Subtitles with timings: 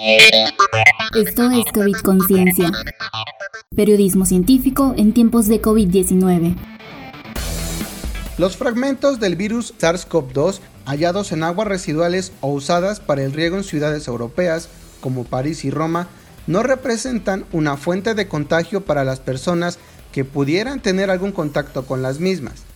[0.00, 2.70] Esto es COVID Conciencia.
[3.74, 6.56] Periodismo científico en tiempos de COVID-19.
[8.38, 13.64] Los fragmentos del virus SARS-CoV-2 hallados en aguas residuales o usadas para el riego en
[13.64, 14.68] ciudades europeas
[15.00, 16.06] como París y Roma
[16.46, 19.80] no representan una fuente de contagio para las personas
[20.12, 22.67] que pudieran tener algún contacto con las mismas.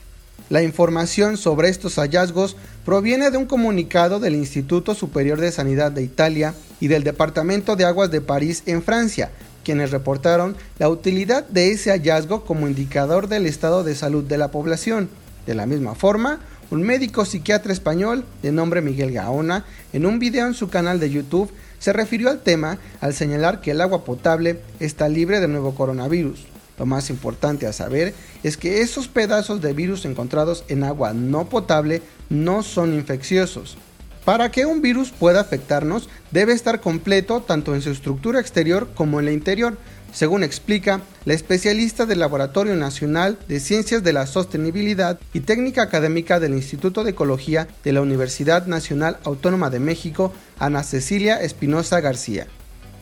[0.52, 6.02] La información sobre estos hallazgos proviene de un comunicado del Instituto Superior de Sanidad de
[6.02, 9.30] Italia y del Departamento de Aguas de París en Francia,
[9.64, 14.50] quienes reportaron la utilidad de ese hallazgo como indicador del estado de salud de la
[14.50, 15.08] población.
[15.46, 16.40] De la misma forma,
[16.70, 21.08] un médico psiquiatra español de nombre Miguel Gaona, en un video en su canal de
[21.08, 25.74] YouTube, se refirió al tema al señalar que el agua potable está libre de nuevo
[25.74, 26.51] coronavirus.
[26.78, 31.48] Lo más importante a saber es que esos pedazos de virus encontrados en agua no
[31.48, 33.76] potable no son infecciosos.
[34.24, 39.18] Para que un virus pueda afectarnos, debe estar completo tanto en su estructura exterior como
[39.18, 39.76] en la interior,
[40.12, 46.38] según explica la especialista del Laboratorio Nacional de Ciencias de la Sostenibilidad y Técnica Académica
[46.38, 52.46] del Instituto de Ecología de la Universidad Nacional Autónoma de México, Ana Cecilia Espinosa García.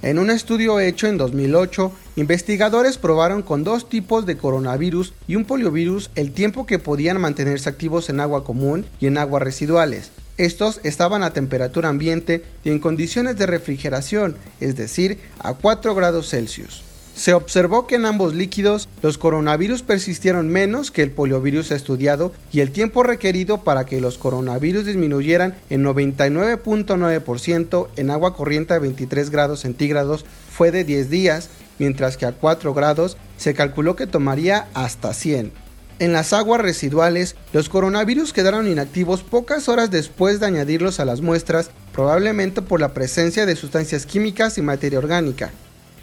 [0.03, 5.45] En un estudio hecho en 2008, investigadores probaron con dos tipos de coronavirus y un
[5.45, 10.11] poliovirus el tiempo que podían mantenerse activos en agua común y en aguas residuales.
[10.39, 16.31] Estos estaban a temperatura ambiente y en condiciones de refrigeración, es decir, a 4 grados
[16.31, 16.83] Celsius.
[17.21, 22.61] Se observó que en ambos líquidos los coronavirus persistieron menos que el poliovirus estudiado y
[22.61, 29.29] el tiempo requerido para que los coronavirus disminuyeran en 99.9% en agua corriente a 23
[29.29, 34.69] grados centígrados fue de 10 días, mientras que a 4 grados se calculó que tomaría
[34.73, 35.53] hasta 100.
[35.99, 41.21] En las aguas residuales, los coronavirus quedaron inactivos pocas horas después de añadirlos a las
[41.21, 45.51] muestras, probablemente por la presencia de sustancias químicas y materia orgánica.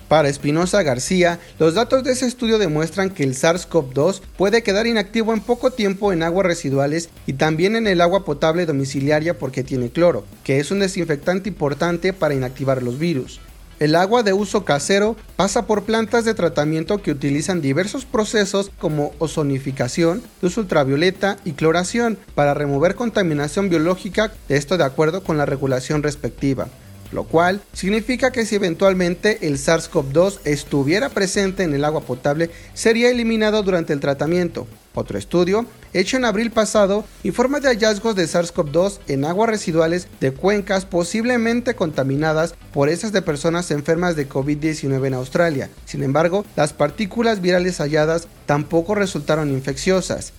[0.07, 5.33] Para Espinosa García, los datos de ese estudio demuestran que el SARS-CoV-2 puede quedar inactivo
[5.33, 9.89] en poco tiempo en aguas residuales y también en el agua potable domiciliaria porque tiene
[9.89, 13.41] cloro, que es un desinfectante importante para inactivar los virus.
[13.79, 19.11] El agua de uso casero pasa por plantas de tratamiento que utilizan diversos procesos como
[19.19, 26.01] ozonificación, luz ultravioleta y cloración para remover contaminación biológica, esto de acuerdo con la regulación
[26.01, 26.69] respectiva
[27.11, 33.09] lo cual significa que si eventualmente el SARS-CoV-2 estuviera presente en el agua potable, sería
[33.09, 34.67] eliminado durante el tratamiento.
[34.93, 40.31] Otro estudio, hecho en abril pasado, informa de hallazgos de SARS-CoV-2 en aguas residuales de
[40.31, 45.69] cuencas posiblemente contaminadas por esas de personas enfermas de COVID-19 en Australia.
[45.85, 50.33] Sin embargo, las partículas virales halladas tampoco resultaron infecciosas.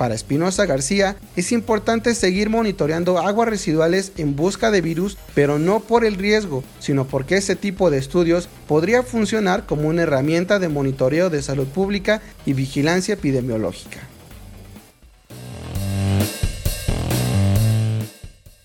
[0.00, 5.80] Para Espinosa García, es importante seguir monitoreando aguas residuales en busca de virus, pero no
[5.80, 10.70] por el riesgo, sino porque ese tipo de estudios podría funcionar como una herramienta de
[10.70, 13.98] monitoreo de salud pública y vigilancia epidemiológica.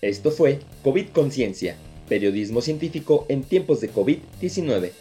[0.00, 1.76] Esto fue COVID Conciencia,
[2.08, 4.92] periodismo científico en tiempos de COVID-19.